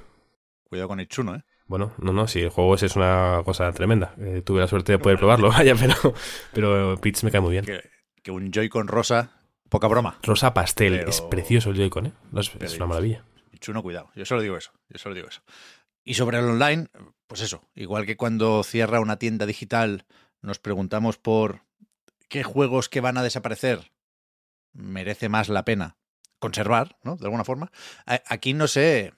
Cuidado 0.68 0.88
con 0.88 1.00
el 1.00 1.08
chuno, 1.08 1.34
¿eh? 1.34 1.42
Bueno, 1.66 1.92
no, 1.98 2.12
no, 2.12 2.26
si 2.28 2.40
el 2.40 2.48
juego 2.50 2.74
ese 2.74 2.86
es 2.86 2.96
una 2.96 3.42
cosa 3.44 3.70
tremenda. 3.72 4.14
Eh, 4.18 4.42
tuve 4.44 4.60
la 4.60 4.66
suerte 4.68 4.92
de 4.92 4.98
poder 4.98 5.18
probarlo, 5.18 5.48
vaya, 5.52 5.74
pero, 5.74 6.14
pero 6.52 6.96
Peach 7.00 7.22
me 7.24 7.30
cae 7.30 7.40
muy 7.40 7.52
bien. 7.52 7.64
Que, 7.64 7.80
que 8.22 8.30
un 8.30 8.50
Joy-Con 8.50 8.88
rosa, 8.88 9.32
poca 9.68 9.86
broma. 9.86 10.18
Rosa 10.22 10.54
pastel, 10.54 10.98
Pero- 10.98 11.10
es 11.10 11.20
precioso 11.22 11.70
el 11.70 11.76
Joy-Con, 11.76 12.06
¿eh? 12.06 12.12
Es, 12.36 12.50
es 12.60 12.76
una 12.76 12.86
maravilla. 12.86 13.24
Chuno, 13.60 13.82
cuidado. 13.82 14.10
Yo 14.14 14.24
solo 14.24 14.40
digo 14.40 14.56
eso. 14.56 14.70
Yo 14.88 14.98
solo 14.98 15.14
digo 15.14 15.28
eso. 15.28 15.42
Y 16.04 16.14
sobre 16.14 16.38
el 16.38 16.44
online, 16.44 16.88
pues 17.26 17.40
eso. 17.42 17.68
Igual 17.74 18.06
que 18.06 18.16
cuando 18.16 18.62
cierra 18.62 19.00
una 19.00 19.18
tienda 19.18 19.44
digital, 19.46 20.06
nos 20.40 20.58
preguntamos 20.58 21.18
por 21.18 21.62
qué 22.28 22.44
juegos 22.44 22.88
que 22.88 23.00
van 23.00 23.18
a 23.18 23.22
desaparecer 23.22 23.90
merece 24.72 25.28
más 25.28 25.48
la 25.48 25.64
pena 25.64 25.96
conservar, 26.38 26.96
¿no? 27.02 27.16
De 27.16 27.24
alguna 27.24 27.44
forma. 27.44 27.72
Aquí 28.06 28.54
no 28.54 28.68
sé 28.68 29.12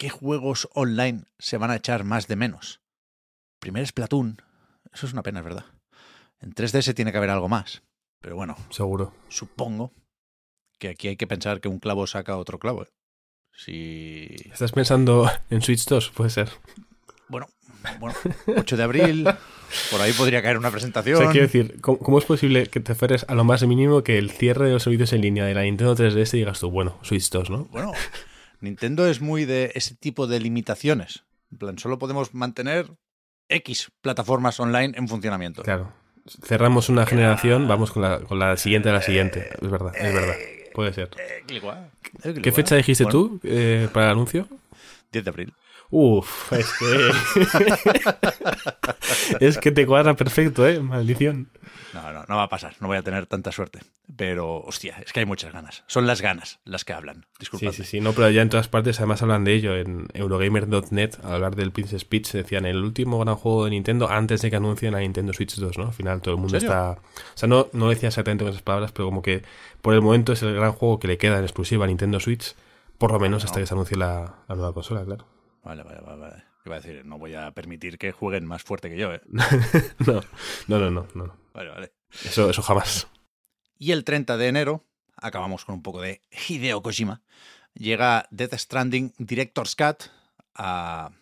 qué 0.00 0.08
juegos 0.08 0.66
online 0.72 1.24
se 1.38 1.58
van 1.58 1.70
a 1.70 1.76
echar 1.76 2.04
más 2.04 2.26
de 2.26 2.34
menos. 2.34 2.80
Primer 3.60 3.86
Splatoon. 3.86 4.40
Eso 4.94 5.06
es 5.06 5.12
una 5.12 5.22
pena, 5.22 5.40
es 5.40 5.44
verdad. 5.44 5.66
En 6.40 6.54
3DS 6.54 6.94
tiene 6.94 7.12
que 7.12 7.18
haber 7.18 7.28
algo 7.28 7.50
más. 7.50 7.82
Pero 8.22 8.34
bueno. 8.34 8.56
Seguro. 8.70 9.12
Supongo 9.28 9.92
que 10.78 10.88
aquí 10.88 11.08
hay 11.08 11.16
que 11.16 11.26
pensar 11.26 11.60
que 11.60 11.68
un 11.68 11.80
clavo 11.80 12.06
saca 12.06 12.38
otro 12.38 12.58
clavo. 12.58 12.84
¿eh? 12.84 12.88
Si... 13.52 14.36
¿Estás 14.50 14.72
pensando 14.72 15.30
en 15.50 15.60
Switch 15.60 15.84
2? 15.84 16.12
Puede 16.12 16.30
ser. 16.30 16.48
Bueno, 17.28 17.48
bueno, 17.98 18.16
8 18.56 18.76
de 18.78 18.82
abril, 18.82 19.28
por 19.90 20.00
ahí 20.00 20.14
podría 20.14 20.42
caer 20.42 20.56
una 20.56 20.70
presentación. 20.70 21.16
O 21.16 21.18
sea, 21.18 21.30
quiero 21.30 21.46
decir, 21.46 21.78
¿cómo, 21.82 22.18
es 22.18 22.24
posible 22.24 22.66
que 22.68 22.80
te 22.80 22.94
fueres 22.94 23.26
a 23.28 23.34
lo 23.34 23.44
más 23.44 23.64
mínimo 23.66 24.02
que 24.02 24.16
el 24.16 24.30
cierre 24.30 24.66
de 24.66 24.72
los 24.72 24.82
servicios 24.82 25.12
en 25.12 25.20
línea 25.20 25.44
de 25.44 25.54
la 25.54 25.62
Nintendo 25.62 25.94
3DS 25.94 26.34
y 26.34 26.38
digas 26.38 26.58
tú, 26.58 26.70
bueno, 26.70 26.98
Switch 27.02 27.28
2, 27.30 27.50
¿no? 27.50 27.64
Bueno, 27.66 27.92
Nintendo 28.60 29.06
es 29.06 29.20
muy 29.20 29.44
de 29.44 29.72
ese 29.74 29.94
tipo 29.94 30.26
de 30.26 30.40
limitaciones. 30.40 31.24
En 31.50 31.58
plan, 31.58 31.78
solo 31.78 31.98
podemos 31.98 32.34
mantener 32.34 32.86
X 33.48 33.90
plataformas 34.00 34.60
online 34.60 34.96
en 34.96 35.08
funcionamiento. 35.08 35.62
Claro. 35.62 35.92
Cerramos 36.44 36.88
una 36.88 37.06
generación, 37.06 37.66
vamos 37.66 37.90
con 37.90 38.02
la, 38.02 38.20
con 38.20 38.38
la 38.38 38.56
siguiente 38.56 38.90
a 38.90 38.92
la 38.92 39.02
siguiente. 39.02 39.48
Es 39.60 39.70
verdad, 39.70 39.92
es 39.96 40.14
verdad. 40.14 40.36
Puede 40.72 40.92
ser. 40.92 41.10
¿Qué 42.42 42.52
fecha 42.52 42.76
dijiste 42.76 43.06
tú 43.06 43.40
eh, 43.42 43.88
para 43.92 44.06
el 44.06 44.12
anuncio? 44.12 44.46
10 45.12 45.24
de 45.24 45.30
abril. 45.30 45.54
Uf, 45.90 46.52
es 46.52 46.72
que. 46.78 47.10
es 49.46 49.58
que 49.58 49.72
te 49.72 49.86
cuadra 49.86 50.14
perfecto, 50.14 50.66
¿eh? 50.66 50.80
Maldición. 50.80 51.48
No, 51.94 52.12
no, 52.12 52.24
no 52.28 52.36
va 52.36 52.44
a 52.44 52.48
pasar. 52.48 52.74
No 52.80 52.86
voy 52.86 52.96
a 52.96 53.02
tener 53.02 53.26
tanta 53.26 53.50
suerte. 53.50 53.80
Pero, 54.16 54.58
hostia, 54.60 54.96
es 55.04 55.12
que 55.12 55.20
hay 55.20 55.26
muchas 55.26 55.52
ganas. 55.52 55.84
Son 55.86 56.06
las 56.06 56.20
ganas 56.22 56.60
las 56.64 56.84
que 56.84 56.92
hablan. 56.92 57.26
Disculpa. 57.38 57.72
Sí, 57.72 57.82
sí, 57.82 57.84
sí. 57.84 58.00
No, 58.00 58.12
pero 58.12 58.30
ya 58.30 58.42
en 58.42 58.48
todas 58.48 58.68
partes 58.68 58.98
además 58.98 59.22
hablan 59.22 59.44
de 59.44 59.54
ello. 59.54 59.76
En 59.76 60.08
Eurogamer.net, 60.14 61.14
al 61.24 61.34
hablar 61.34 61.56
del 61.56 61.72
Princess 61.72 62.04
Peach, 62.04 62.30
decían 62.32 62.66
el 62.66 62.82
último 62.82 63.18
gran 63.18 63.34
juego 63.36 63.64
de 63.64 63.70
Nintendo 63.70 64.08
antes 64.08 64.42
de 64.42 64.50
que 64.50 64.56
anuncien 64.56 64.92
la 64.92 65.00
Nintendo 65.00 65.32
Switch 65.32 65.56
2, 65.56 65.78
¿no? 65.78 65.86
Al 65.86 65.92
final 65.92 66.20
todo 66.22 66.34
el 66.34 66.40
mundo 66.40 66.56
está. 66.56 66.92
O 66.92 66.98
sea, 67.34 67.48
no, 67.48 67.68
no 67.72 67.88
decía 67.88 68.08
exactamente 68.08 68.44
con 68.44 68.50
esas 68.50 68.62
palabras, 68.62 68.92
pero 68.92 69.06
como 69.06 69.22
que 69.22 69.42
por 69.82 69.94
el 69.94 70.02
momento 70.02 70.32
es 70.32 70.42
el 70.42 70.54
gran 70.54 70.72
juego 70.72 71.00
que 71.00 71.08
le 71.08 71.18
queda 71.18 71.38
en 71.38 71.44
exclusiva 71.44 71.84
a 71.84 71.88
Nintendo 71.88 72.20
Switch, 72.20 72.54
por 72.98 73.12
lo 73.12 73.18
menos 73.18 73.44
hasta 73.44 73.60
que 73.60 73.66
se 73.66 73.74
anuncie 73.74 73.96
la 73.96 74.36
nueva 74.48 74.72
consola, 74.72 75.04
claro. 75.04 75.26
Vale, 75.62 75.82
vale, 75.82 76.00
vale. 76.00 76.44
Iba 76.64 76.76
a 76.76 76.80
decir, 76.80 77.04
no 77.04 77.18
voy 77.18 77.34
a 77.34 77.50
permitir 77.52 77.98
que 77.98 78.12
jueguen 78.12 78.44
más 78.44 78.62
fuerte 78.62 78.90
que 78.90 78.96
yo, 78.96 79.12
¿eh? 79.14 79.20
no, 80.06 80.20
no, 80.68 80.90
no, 80.90 81.08
no, 81.14 81.36
Vale, 81.52 81.70
vale. 81.70 81.92
Eso, 82.24 82.50
eso 82.50 82.62
jamás. 82.62 83.08
Y 83.78 83.92
el 83.92 84.04
30 84.04 84.36
de 84.36 84.48
enero, 84.48 84.86
acabamos 85.16 85.64
con 85.64 85.76
un 85.76 85.82
poco 85.82 86.02
de 86.02 86.22
Hideo 86.30 86.82
Kojima, 86.82 87.22
llega 87.74 88.26
Death 88.30 88.54
Stranding 88.54 89.14
Director's 89.18 89.74
Cut 89.74 90.04
a 90.54 91.12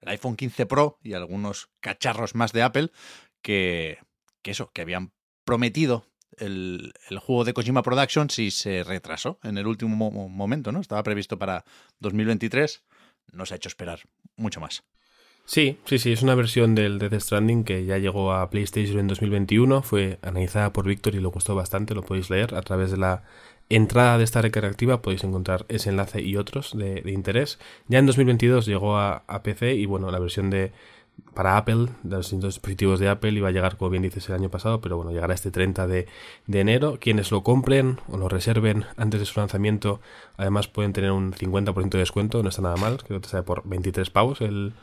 el 0.00 0.08
iPhone 0.08 0.36
15 0.36 0.66
Pro 0.66 0.98
y 1.02 1.14
algunos 1.14 1.70
cacharros 1.80 2.34
más 2.34 2.52
de 2.52 2.62
Apple 2.62 2.90
que, 3.40 3.98
que 4.42 4.50
eso, 4.50 4.72
que 4.72 4.82
habían 4.82 5.12
prometido 5.44 6.06
el, 6.38 6.92
el, 7.08 7.18
juego 7.18 7.44
de 7.44 7.54
Kojima 7.54 7.82
Productions 7.82 8.38
y 8.38 8.50
se 8.50 8.82
retrasó 8.82 9.38
en 9.42 9.58
el 9.58 9.66
último 9.66 10.10
momento, 10.10 10.72
¿no? 10.72 10.80
Estaba 10.80 11.02
previsto 11.02 11.38
para 11.38 11.64
2023 12.00 12.82
no 13.32 13.46
se 13.46 13.54
ha 13.54 13.56
hecho 13.56 13.68
esperar 13.68 14.00
mucho 14.36 14.60
más. 14.60 14.84
Sí, 15.44 15.78
sí, 15.86 15.98
sí, 15.98 16.12
es 16.12 16.22
una 16.22 16.36
versión 16.36 16.74
del 16.74 16.98
Death 16.98 17.20
Stranding 17.20 17.64
que 17.64 17.84
ya 17.84 17.98
llegó 17.98 18.32
a 18.32 18.48
PlayStation 18.48 19.00
en 19.00 19.08
2021, 19.08 19.82
fue 19.82 20.18
analizada 20.22 20.72
por 20.72 20.86
Víctor 20.86 21.16
y 21.16 21.20
lo 21.20 21.32
costó 21.32 21.54
bastante, 21.54 21.94
lo 21.94 22.02
podéis 22.02 22.30
leer 22.30 22.54
a 22.54 22.62
través 22.62 22.92
de 22.92 22.96
la 22.96 23.24
entrada 23.68 24.18
de 24.18 24.24
esta 24.24 24.40
recarga 24.40 24.68
activa, 24.68 25.02
podéis 25.02 25.24
encontrar 25.24 25.66
ese 25.68 25.90
enlace 25.90 26.22
y 26.22 26.36
otros 26.36 26.76
de, 26.76 27.02
interés. 27.06 27.58
Ya 27.88 27.98
en 27.98 28.06
2022 28.06 28.66
llegó 28.66 28.98
a, 28.98 29.24
PC 29.42 29.74
y 29.74 29.86
bueno, 29.86 30.10
la 30.10 30.20
versión 30.20 30.48
de 30.50 30.72
para 31.34 31.56
Apple, 31.56 31.88
de 32.02 32.16
los 32.16 32.30
dispositivos 32.30 33.00
de 33.00 33.08
Apple, 33.08 33.32
iba 33.32 33.48
a 33.48 33.52
llegar, 33.52 33.76
como 33.76 33.90
bien 33.90 34.02
dices, 34.02 34.28
el 34.28 34.34
año 34.34 34.50
pasado, 34.50 34.80
pero 34.80 34.96
bueno, 34.96 35.12
llegará 35.12 35.34
este 35.34 35.50
30 35.50 35.86
de, 35.86 36.06
enero. 36.52 36.98
Quienes 37.00 37.30
lo 37.30 37.42
compren 37.42 37.98
o 38.08 38.18
lo 38.18 38.28
reserven 38.28 38.84
antes 38.96 39.20
de 39.20 39.26
su 39.26 39.40
lanzamiento, 39.40 40.00
además 40.36 40.68
pueden 40.68 40.92
tener 40.92 41.10
un 41.12 41.32
50% 41.32 41.90
de 41.90 41.98
descuento, 41.98 42.42
no 42.42 42.50
está 42.50 42.62
nada 42.62 42.76
mal, 42.76 42.98
creo 43.02 43.20
que 43.20 43.24
te 43.24 43.30
sale 43.30 43.42
por 43.44 43.66
23 43.66 44.10
pavos 44.10 44.40
el, 44.40 44.74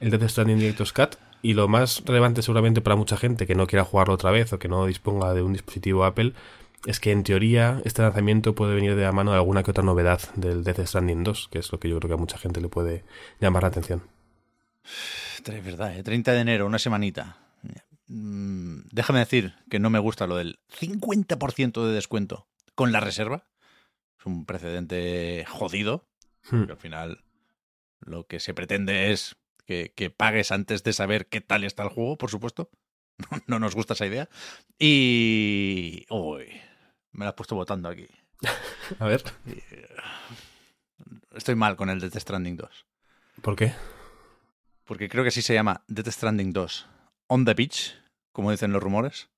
el 0.00 0.10
Death 0.10 0.28
Stranding 0.28 0.58
Director's 0.58 0.92
Cut. 0.92 1.16
Y 1.42 1.52
lo 1.52 1.68
más 1.68 2.02
relevante 2.06 2.40
seguramente 2.40 2.80
para 2.80 2.96
mucha 2.96 3.18
gente 3.18 3.46
que 3.46 3.54
no 3.54 3.66
quiera 3.66 3.84
jugarlo 3.84 4.14
otra 4.14 4.30
vez 4.30 4.52
o 4.54 4.58
que 4.58 4.68
no 4.68 4.86
disponga 4.86 5.34
de 5.34 5.42
un 5.42 5.52
dispositivo 5.52 6.04
Apple, 6.04 6.32
es 6.86 7.00
que 7.00 7.12
en 7.12 7.22
teoría 7.22 7.82
este 7.84 8.02
lanzamiento 8.02 8.54
puede 8.54 8.74
venir 8.74 8.94
de 8.96 9.02
la 9.02 9.12
mano 9.12 9.30
de 9.32 9.38
alguna 9.38 9.62
que 9.62 9.70
otra 9.70 9.84
novedad 9.84 10.20
del 10.36 10.64
Death 10.64 10.86
Stranding 10.86 11.22
2, 11.22 11.48
que 11.50 11.58
es 11.58 11.70
lo 11.72 11.78
que 11.80 11.88
yo 11.88 11.98
creo 11.98 12.08
que 12.08 12.14
a 12.14 12.18
mucha 12.18 12.38
gente 12.38 12.60
le 12.62 12.68
puede 12.68 13.04
llamar 13.40 13.62
la 13.62 13.68
atención. 13.68 14.13
Es 15.44 15.64
verdad, 15.64 16.02
30 16.02 16.30
¿eh? 16.30 16.34
de 16.34 16.40
enero, 16.40 16.66
una 16.66 16.78
semanita. 16.78 17.38
Mm, 18.06 18.80
déjame 18.90 19.20
decir 19.20 19.54
que 19.70 19.78
no 19.78 19.88
me 19.90 19.98
gusta 19.98 20.26
lo 20.26 20.36
del 20.36 20.58
50% 20.78 21.86
de 21.86 21.94
descuento 21.94 22.46
con 22.74 22.92
la 22.92 23.00
reserva. 23.00 23.46
Es 24.18 24.26
un 24.26 24.44
precedente 24.46 25.44
jodido. 25.48 26.08
Hmm. 26.50 26.66
al 26.68 26.76
final 26.76 27.24
lo 28.00 28.26
que 28.26 28.38
se 28.38 28.52
pretende 28.52 29.12
es 29.12 29.36
que, 29.64 30.14
pagues 30.14 30.52
antes 30.52 30.82
de 30.82 30.92
saber 30.92 31.26
qué 31.26 31.40
tal 31.40 31.64
está 31.64 31.82
el 31.84 31.88
juego, 31.88 32.18
por 32.18 32.30
supuesto. 32.30 32.70
No, 33.46 33.60
nos 33.60 33.74
gusta 33.74 33.94
esa 33.94 34.06
idea. 34.06 34.28
Y... 34.78 36.04
Uy, 36.10 36.48
me 37.12 37.24
la 37.24 37.30
has 37.30 37.34
puesto 37.34 37.54
votando 37.54 37.88
aquí. 37.88 38.08
A 38.98 39.06
ver. 39.06 39.22
Estoy 41.32 41.54
mal 41.54 41.76
con 41.76 41.90
el 41.90 42.00
Death 42.00 42.18
Stranding 42.18 42.56
2. 42.56 42.86
¿Por 43.40 43.56
qué? 43.56 43.72
Porque 44.84 45.08
creo 45.08 45.24
que 45.24 45.28
así 45.28 45.42
se 45.42 45.54
llama 45.54 45.84
Death 45.88 46.08
Stranding 46.08 46.52
2, 46.52 46.86
On 47.28 47.44
the 47.44 47.54
Beach, 47.54 47.94
como 48.32 48.50
dicen 48.50 48.72
los 48.72 48.82
rumores, 48.82 49.30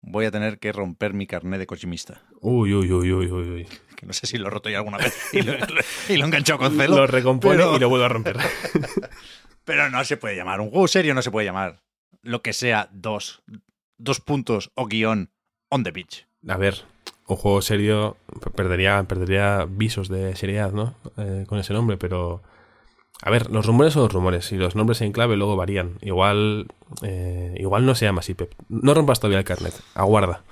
voy 0.00 0.26
a 0.26 0.30
tener 0.30 0.58
que 0.58 0.72
romper 0.72 1.12
mi 1.14 1.26
carnet 1.26 1.58
de 1.58 1.66
cochimista. 1.66 2.22
Uy, 2.40 2.72
uy, 2.72 2.92
uy, 2.92 3.12
uy, 3.12 3.30
uy. 3.30 3.68
Que 3.96 4.06
no 4.06 4.12
sé 4.12 4.26
si 4.26 4.38
lo 4.38 4.46
he 4.46 4.50
roto 4.50 4.68
ya 4.68 4.78
alguna 4.78 4.98
vez 4.98 5.32
y 5.32 5.42
lo, 5.42 5.54
he 5.54 6.14
enganchado 6.14 6.58
con 6.58 6.76
celo. 6.76 6.96
Lo 6.96 7.06
recompone 7.06 7.64
y 7.76 7.78
lo 7.78 7.88
vuelvo 7.88 8.04
a 8.04 8.08
romper. 8.08 8.36
pero 9.64 9.90
no 9.90 10.04
se 10.04 10.16
puede 10.16 10.36
llamar. 10.36 10.60
Un 10.60 10.70
juego 10.70 10.86
serio 10.88 11.14
no 11.14 11.22
se 11.22 11.30
puede 11.30 11.46
llamar 11.46 11.82
lo 12.22 12.42
que 12.42 12.52
sea 12.52 12.88
dos, 12.92 13.42
dos 13.98 14.20
puntos 14.20 14.70
o 14.74 14.86
guion 14.86 15.30
on 15.70 15.82
the 15.82 15.90
beach. 15.90 16.26
A 16.46 16.56
ver, 16.56 16.84
un 17.26 17.36
juego 17.36 17.62
serio 17.62 18.16
perdería, 18.54 19.02
perdería 19.04 19.66
visos 19.68 20.08
de 20.08 20.36
seriedad, 20.36 20.72
¿no? 20.72 20.94
Eh, 21.16 21.44
con 21.48 21.58
ese 21.58 21.72
nombre, 21.72 21.96
pero 21.96 22.42
a 23.22 23.30
ver, 23.30 23.50
los 23.50 23.66
rumores 23.66 23.94
son 23.94 24.02
los 24.02 24.12
rumores 24.12 24.52
y 24.52 24.56
los 24.56 24.76
nombres 24.76 25.00
en 25.00 25.12
clave 25.12 25.36
luego 25.36 25.56
varían. 25.56 25.98
Igual, 26.02 26.66
eh, 27.02 27.54
igual 27.58 27.86
no 27.86 27.94
se 27.94 28.04
llama 28.04 28.20
así, 28.20 28.34
Pep. 28.34 28.52
No 28.68 28.92
rompas 28.94 29.20
todavía 29.20 29.38
el 29.38 29.44
carnet. 29.44 29.74
Aguarda. 29.94 30.42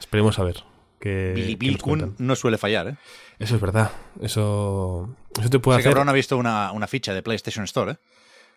Esperemos 0.00 0.38
a 0.38 0.44
ver. 0.44 0.64
Que, 0.98 1.32
Billy 1.34 1.54
Bill 1.54 1.78
no 2.18 2.34
suele 2.34 2.58
fallar, 2.58 2.88
¿eh? 2.88 2.96
Eso 3.38 3.54
es 3.54 3.60
verdad. 3.60 3.92
Eso, 4.20 5.14
eso 5.38 5.48
te 5.48 5.60
puede 5.60 5.78
Ese 5.78 5.88
hacer. 5.88 6.08
ha 6.08 6.12
visto 6.12 6.36
una, 6.36 6.86
ficha 6.88 7.14
de 7.14 7.22
PlayStation 7.22 7.64
Store, 7.64 7.92
¿eh? 7.92 7.96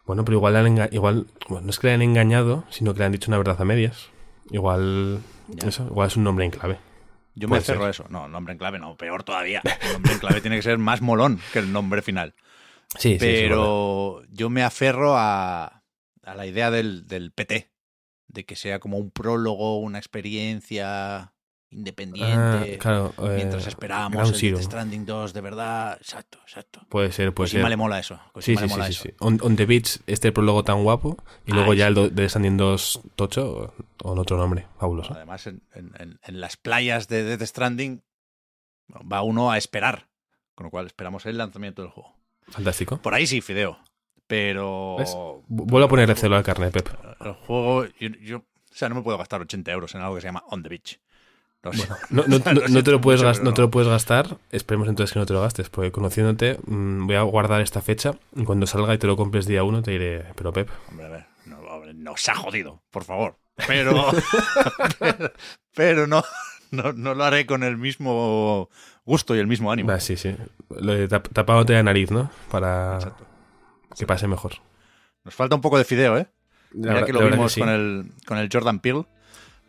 Bueno, 0.07 0.25
pero 0.25 0.37
igual, 0.37 0.55
han 0.55 0.89
igual 0.91 1.27
no 1.49 1.69
es 1.69 1.77
que 1.77 1.87
le 1.87 1.93
han 1.93 2.01
engañado, 2.01 2.63
sino 2.71 2.93
que 2.93 2.99
le 2.99 3.05
han 3.05 3.11
dicho 3.11 3.29
una 3.29 3.37
verdad 3.37 3.61
a 3.61 3.65
medias. 3.65 4.09
Igual, 4.49 5.19
eso, 5.63 5.85
igual 5.85 6.07
es 6.07 6.17
un 6.17 6.23
nombre 6.23 6.45
en 6.45 6.51
clave. 6.51 6.79
Yo 7.35 7.47
me 7.47 7.57
aferro 7.57 7.85
a 7.85 7.91
eso. 7.91 8.05
No, 8.09 8.27
nombre 8.27 8.53
en 8.53 8.57
clave 8.57 8.79
no, 8.79 8.95
peor 8.97 9.23
todavía. 9.23 9.61
El 9.63 9.93
nombre 9.93 10.13
en 10.13 10.19
clave 10.19 10.41
tiene 10.41 10.55
que 10.55 10.63
ser 10.63 10.79
más 10.79 11.01
molón 11.01 11.39
que 11.53 11.59
el 11.59 11.71
nombre 11.71 12.01
final. 12.01 12.33
Sí, 12.99 13.17
Pero 13.19 14.23
yo 14.29 14.49
me 14.49 14.63
aferro 14.63 15.15
a, 15.15 15.83
a 16.23 16.35
la 16.35 16.45
idea 16.45 16.71
del, 16.71 17.07
del, 17.07 17.31
PT, 17.31 17.71
de 18.27 18.45
que 18.45 18.55
sea 18.55 18.79
como 18.79 18.97
un 18.97 19.11
prólogo, 19.11 19.79
una 19.79 19.97
experiencia 19.97 21.33
independiente. 21.69 22.79
Ah, 22.83 23.11
mientras 23.35 23.65
eh, 23.65 23.69
esperamos 23.69 24.43
el 24.43 24.61
Stranding 24.61 25.05
2, 25.05 25.33
de 25.33 25.41
verdad. 25.41 25.97
Exacto, 25.99 26.39
exacto. 26.43 26.85
Puede 26.89 27.11
ser, 27.11 27.33
puede 27.33 27.49
ser. 27.49 27.67
le 27.67 27.77
mola 27.77 27.99
eso. 27.99 28.19
Sí, 28.39 28.57
sí, 28.57 28.67
sí, 28.67 28.93
sí, 28.93 29.09
On, 29.19 29.55
the 29.55 29.65
Beach, 29.65 29.99
este 30.05 30.31
prólogo 30.31 30.63
tan 30.63 30.83
guapo, 30.83 31.17
y 31.45 31.53
luego 31.53 31.73
ya 31.73 31.87
el 31.87 32.13
de 32.13 32.29
Stranding 32.29 32.57
2 32.57 33.01
tocho, 33.15 33.73
o 34.03 34.13
en 34.13 34.19
otro 34.19 34.37
nombre, 34.37 34.67
fabuloso. 34.77 35.13
Además, 35.13 35.47
en, 35.47 35.63
en, 35.73 36.19
en, 36.21 36.41
las 36.41 36.57
playas 36.57 37.07
de 37.07 37.23
Death 37.23 37.43
Stranding 37.43 38.03
va 38.91 39.21
uno 39.21 39.51
a 39.51 39.57
esperar, 39.57 40.09
con 40.55 40.65
lo 40.65 40.71
cual 40.71 40.87
esperamos 40.87 41.25
el 41.25 41.37
lanzamiento 41.37 41.81
del 41.81 41.91
juego. 41.91 42.20
Fantástico. 42.51 42.97
Por 43.01 43.13
ahí 43.13 43.25
sí, 43.27 43.41
fideo. 43.41 43.77
Pero. 44.27 44.97
Vuelvo 45.47 45.85
a 45.85 45.89
poner 45.89 46.09
el 46.09 46.15
celo 46.17 46.35
al 46.37 46.43
carnet, 46.43 46.71
Pep. 46.71 46.89
El 47.19 47.33
juego. 47.33 47.85
Yo, 48.21 48.37
o 48.37 48.43
sea, 48.73 48.87
no 48.89 48.95
me 48.95 49.01
puedo 49.01 49.17
gastar 49.17 49.41
80 49.41 49.71
euros 49.71 49.93
en 49.95 50.01
algo 50.01 50.15
que 50.15 50.21
se 50.21 50.27
llama 50.27 50.43
On 50.49 50.63
the 50.63 50.69
Beach. 50.69 50.99
No, 52.09 52.23
no- 52.27 52.83
te 52.83 52.91
lo 52.91 53.01
puedes 53.01 53.19
mucho, 53.21 53.27
gas- 53.27 53.37
pero 53.37 53.49
no 53.49 53.53
te 53.53 53.61
lo 53.61 53.69
puedes 53.69 53.87
gastar. 53.89 54.37
Esperemos 54.51 54.87
entonces 54.87 55.13
que 55.13 55.19
no 55.19 55.25
te 55.25 55.33
lo 55.33 55.41
gastes, 55.41 55.69
porque 55.69 55.91
conociéndote, 55.91 56.57
mm, 56.65 57.05
voy 57.05 57.15
a 57.15 57.21
guardar 57.21 57.61
esta 57.61 57.81
fecha. 57.81 58.13
Y 58.35 58.45
cuando 58.45 58.65
salga 58.65 58.93
y 58.93 58.97
te 58.97 59.05
lo 59.07 59.15
compres 59.15 59.45
día 59.45 59.63
uno, 59.63 59.81
te 59.83 59.91
diré, 59.91 60.25
pero 60.35 60.51
Pep, 60.53 60.69
Hombre, 60.89 61.05
a 61.05 61.09
ver, 61.09 61.25
no, 61.45 61.59
hombre, 61.59 61.93
no 61.93 62.17
se 62.17 62.31
ha 62.31 62.35
jodido, 62.35 62.81
por 62.89 63.03
favor. 63.03 63.37
Pero, 63.67 64.07
pero, 64.99 65.31
pero 65.75 66.07
no, 66.07 66.23
no, 66.71 66.93
no 66.93 67.13
lo 67.13 67.23
haré 67.23 67.45
con 67.45 67.61
el 67.63 67.77
mismo 67.77 68.69
gusto 69.05 69.35
y 69.35 69.39
el 69.39 69.47
mismo 69.47 69.71
ánimo. 69.71 69.97
sí, 69.99 70.15
sí. 70.17 70.35
Lo 70.69 70.93
de 70.93 71.07
tap- 71.09 71.29
tapándote 71.33 71.73
la 71.73 71.83
nariz, 71.83 72.11
¿no? 72.11 72.29
Para 72.49 72.99
que 73.97 74.05
pase 74.05 74.27
mejor. 74.27 74.53
Nos 75.23 75.35
falta 75.35 75.55
un 75.55 75.61
poco 75.61 75.77
de 75.77 75.85
fideo, 75.85 76.17
¿eh? 76.17 76.27
La 76.73 76.79
Mira 76.79 76.93
verdad- 76.93 77.05
que 77.07 77.13
lo 77.13 77.21
la 77.21 77.35
vimos 77.35 77.51
sí. 77.53 77.59
con, 77.59 77.69
el, 77.69 78.11
con 78.25 78.37
el 78.37 78.49
Jordan 78.51 78.79
Peele, 78.79 79.05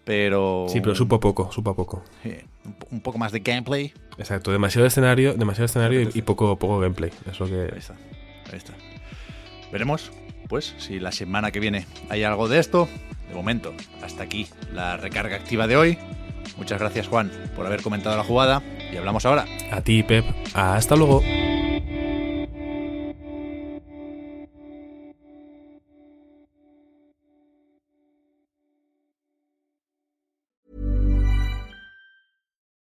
pero... 0.04 0.66
Sí, 0.68 0.80
pero 0.80 0.94
supo 0.94 1.18
poco, 1.20 1.50
supo 1.52 1.74
poco. 1.74 2.04
Sí, 2.22 2.36
un, 2.64 2.74
po- 2.74 2.86
un 2.90 3.00
poco 3.00 3.18
más 3.18 3.32
de 3.32 3.40
gameplay. 3.40 3.92
Exacto, 4.18 4.52
demasiado 4.52 4.86
escenario, 4.86 5.34
demasiado 5.34 5.66
escenario 5.66 6.00
y, 6.14 6.22
poco, 6.22 6.56
poco 6.58 6.78
gameplay. 6.78 7.10
Es 7.30 7.40
lo 7.40 7.46
Ahí 7.46 7.52
que. 7.52 7.78
está, 7.78 7.94
ahí 8.50 8.56
está. 8.58 8.74
Veremos, 9.72 10.12
pues, 10.48 10.74
si 10.78 11.00
la 11.00 11.12
semana 11.12 11.50
que 11.50 11.60
viene 11.60 11.86
hay 12.08 12.22
algo 12.24 12.48
de 12.48 12.58
esto. 12.58 12.88
De 13.28 13.34
momento, 13.34 13.72
hasta 14.02 14.22
aquí 14.24 14.46
la 14.74 14.96
recarga 14.98 15.36
activa 15.36 15.66
de 15.66 15.76
hoy. 15.76 15.98
Muchas 16.58 16.78
gracias, 16.78 17.08
Juan, 17.08 17.32
por 17.56 17.64
haber 17.66 17.80
comentado 17.82 18.16
la 18.16 18.24
jugada. 18.24 18.62
Y 18.92 18.96
hablamos 18.96 19.24
ahora. 19.26 19.46
A 19.70 19.80
ti, 19.80 20.02
Pep. 20.02 20.24
Hasta 20.54 20.94
luego. 20.96 21.22